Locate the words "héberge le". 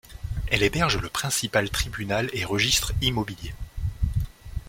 0.63-1.09